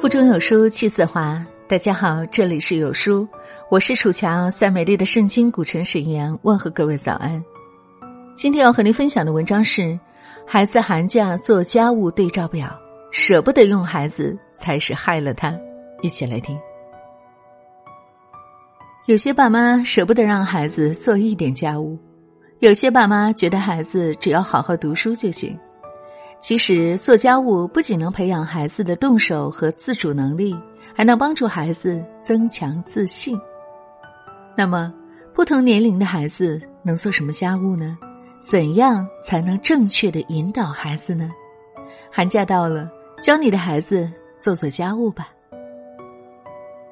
[0.00, 1.44] 腹中有书气自华。
[1.68, 3.28] 大家好，这里是有书，
[3.70, 7.44] 我是楚乔，在美丽的圣经古城沈阳问候各位早安。
[8.34, 10.00] 今天要和您分享的文章是：
[10.46, 12.74] 孩子寒假做家务对照表，
[13.10, 15.54] 舍不得用孩子才是害了他。
[16.00, 16.58] 一起来听。
[19.04, 21.98] 有些爸妈舍不得让孩子做一点家务，
[22.60, 25.54] 有些爸妈觉得孩子只要好好读书就行。
[26.40, 30.56] 其实做家务不仅能培养孩子的动手和自主能力，
[30.96, 33.38] 还能帮助孩子增强自信。
[34.56, 34.92] 那么，
[35.34, 37.96] 不同年龄的孩子能做什么家务呢？
[38.40, 41.30] 怎样才能正确的引导孩子呢？
[42.10, 42.90] 寒假到了，
[43.22, 45.28] 教你的孩子做做家务吧。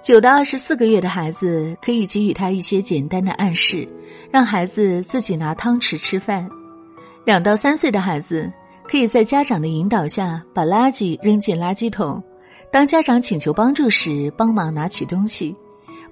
[0.00, 3.86] 九到二十四个月的孩子，可以给予他一些简单的暗示，
[4.30, 6.48] 让孩子自己拿汤匙吃饭。
[7.24, 8.48] 两到三岁的孩子。
[8.92, 12.22] 可以在家长的引导下把垃圾扔进垃圾桶。
[12.70, 15.56] 当家长请求帮助时，帮忙拿取东西，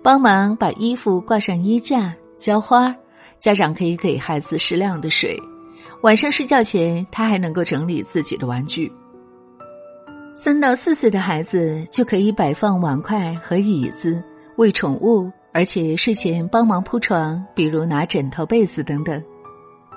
[0.03, 2.97] 帮忙把衣服挂上衣架、浇花。
[3.39, 5.39] 家长可以给孩子适量的水。
[6.01, 8.91] 晚上睡觉前，他还能够整理自己的玩具。
[10.35, 14.25] 三到四岁的孩子就可以摆放碗筷和椅子，
[14.57, 19.23] 喂宠物，而且睡前帮忙铺床，比如拿枕头、被子等等。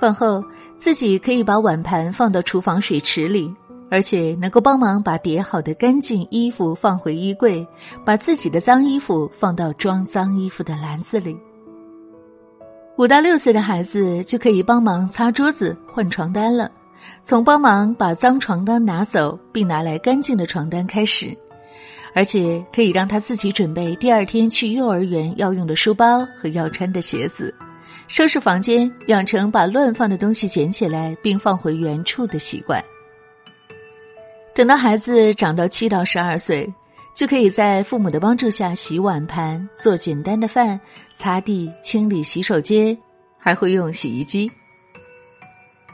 [0.04, 0.44] 饭后，
[0.76, 3.50] 自己可以把碗盘放到厨房水池里，
[3.90, 7.66] 而且能够帮忙把叠好的干净衣服放回衣柜，
[8.04, 11.38] 把自己的脏衣服放到装脏衣服的篮子里。
[12.98, 16.70] 五到六岁的孩子就可以帮忙擦桌子、换床单了，
[17.24, 21.34] 从帮忙把脏床单拿走并拿来干净的床单开始，
[22.14, 27.56] 而且可以让他自己准备第二天去幼儿园要用的书包和要穿的鞋子。
[28.08, 32.84] 收拾房间，养成把乱放的东西捡起来并放回原处的习惯。
[34.56, 36.72] 等到孩子长到七到十二岁，
[37.16, 40.80] 就可以在父母的帮助下洗碗盘、做简单的饭、
[41.16, 42.96] 擦地、清理洗手间，
[43.40, 44.52] 还会用洗衣机。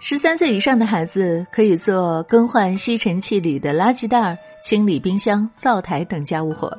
[0.01, 6.77] 十三岁以上的孩子可以做更换吸尘器里的垃圾袋、清理冰箱、灶台等家务活。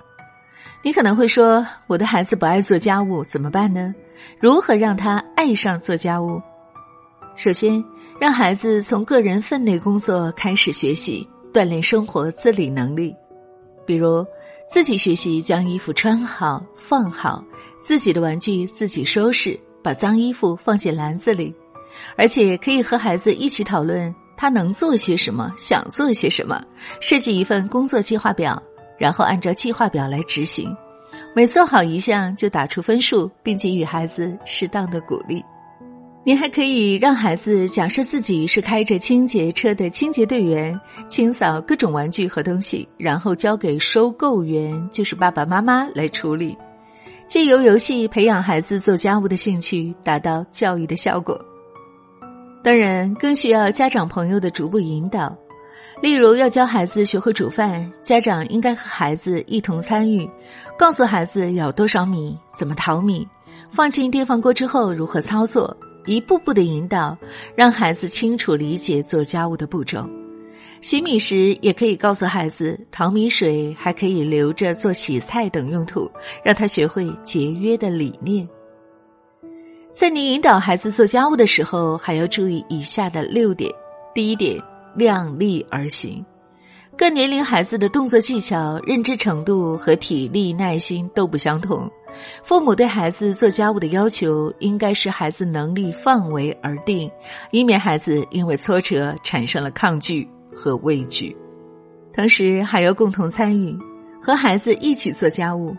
[0.82, 3.94] 你可能会说，我的孩子不爱做家务，怎么办呢？
[4.38, 6.40] 如何让他爱上做家务？
[7.36, 7.84] 首先，
[8.18, 13.14] 让孩子从个人分内工作开始学习，锻炼生活自理能力。
[13.86, 14.24] 比如，
[14.70, 17.44] 自己学习将衣服穿好、放好，
[17.82, 21.54] 自己的玩具自己收拾，把脏衣服放进篮子里，
[22.16, 26.62] 而且可以和孩子一起讨论他能做些什么，想做些什么，
[27.02, 28.62] 设计一份工作计划表，
[29.00, 30.76] 然后按照计划表来执行。
[31.34, 35.42] 每做好一项就打出分数，并给予孩子适当的鼓励。
[36.22, 40.78] 你还可以让孩子假设自己是开着清洁车的清洁队员，
[41.08, 46.54] 清扫各种玩具和东西，然后交给收购员，就是爸爸妈妈来处理。
[47.26, 51.40] 借由游戏培养孩子做家务的兴趣，达到教育的效果。
[52.62, 55.34] 当然，更需要家长朋友的逐步引导。
[56.00, 60.28] 例如，要教孩子学会煮饭，家长应该和孩子一同参与，
[60.78, 63.28] 告诉孩子舀多少米、怎么淘米、
[63.70, 67.14] 放进电饭锅之后如何操作，一步步的引导，
[67.54, 70.08] 让孩子清楚理解做家务的步骤。
[70.80, 76.10] 洗米时，也可以告诉孩子，淘米水还可以留着做洗菜等用途，
[76.42, 78.48] 让他学会节约的理念。
[79.92, 83.70] 在你引导孩子做家务的时候，还要注意以下的六点：
[84.14, 84.58] 第一点。
[84.94, 86.24] 量力而行，
[86.96, 91.90] 各年龄孩子的动作技巧、认知程度和体力耐心都不相同。
[92.42, 97.10] 父母对孩子做家务的要求，应该是孩子能力范围而定，
[97.52, 101.34] 以免孩子因为挫折产生了抗拒和畏惧。
[102.12, 103.78] 同时，还要共同参与，
[104.20, 105.74] 和孩子一起做家务。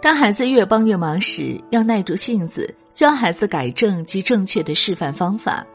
[0.00, 5.66] 当孩子越帮越忙时，要耐住性子，教孩子改正及正确的示范方法，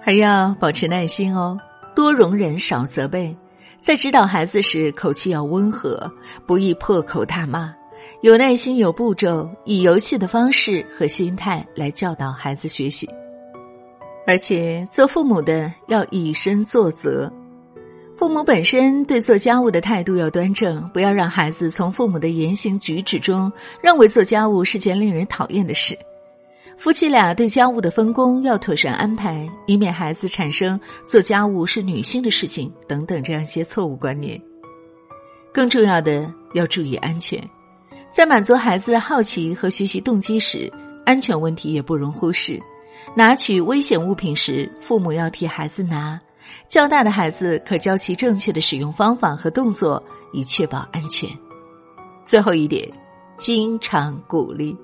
[0.00, 1.58] 还要保持耐心哦。
[1.94, 3.34] 多容忍，少责备，
[3.80, 6.10] 在指导孩子时，口气要温和，
[6.46, 7.72] 不宜破口大骂，
[8.22, 13.08] 有耐心，有步骤，以游戏的方式和心态来教导孩子学习。
[14.26, 17.30] 而且，做父母的要以身作则，
[18.16, 23.52] 父母本身对做家务的态度要端正，不要让孩子从父母的言行举止中
[23.82, 25.96] 认为做家务是件令人讨厌的事。
[26.84, 34.38] 夫妻俩对家务的分工要妥善安排，以免孩子产生做家务是女性的事情等等这样一些错误观念。
[35.50, 37.42] 更重要的要注意安全，
[38.12, 40.70] 在满足孩子好奇和学习动机时，
[41.06, 42.60] 安全问题也不容忽视。
[43.14, 46.20] 拿取危险物品时，父母要替孩子拿，
[46.68, 50.04] 较大的孩子可教其正确的使用方法和动作，
[50.34, 51.26] 以确保安全。
[52.26, 52.86] 最后一点，
[53.38, 54.76] 经常鼓励。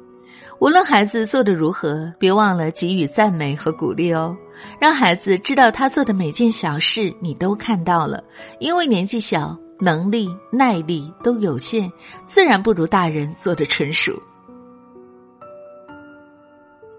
[0.59, 4.37] 无论孩子做的如何，别忘了给予赞美和鼓励哦，
[4.79, 8.23] 让孩子知道他做的每件小事你都看到了。
[8.59, 11.91] 因为年纪小，能力、耐力都有限，
[12.27, 14.13] 自然不如大人做的纯熟。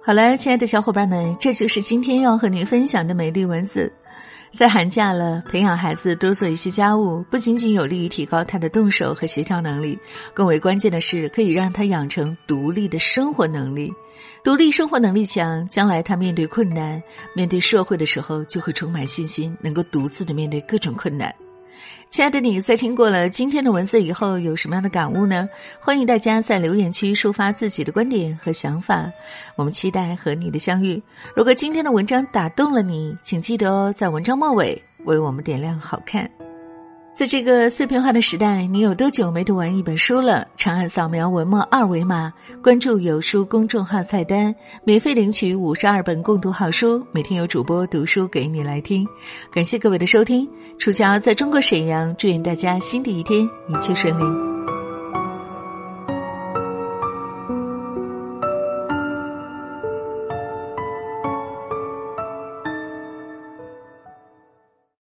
[0.04, 3.94] 好了，亲爱的小伙伴们，这就是今天要和您分享的美丽文字。
[4.52, 9.98] 在寒假了，培养孩子多做一些家务，不仅仅有利于提高他的动手和协调能力，
[10.34, 13.92] 更为关键的是可以让他养成独立的生活能力。
[14.44, 17.02] 独立生活能力强，将来他面对困难、
[17.34, 21.34] 面对社会的时候，就会充满信心，能够独自的面对各种困难。
[22.10, 25.48] 亲爱的你，在听过了今天的文字以后，有什么样的感悟呢？
[25.80, 29.10] 欢迎大家在留言区抒发自己的观点和想法，
[29.56, 31.02] 我们期待和你的相遇。
[31.36, 36.30] 如果今天的文章打动了你，请记得哦，在文章末尾为我们点亮好看。
[37.14, 40.48] 在这个碎片化的时代，你有多久没读完一本书了？
[40.58, 49.06] 长按扫描文末二维码，关注有书公众号菜单，免费领取五十二本共读好书，每天有主播读书给你来听。
[49.54, 50.50] 感谢各位的收听，
[50.80, 54.51] 楚乔在中国沈阳，祝愿大家新的一天一切顺利。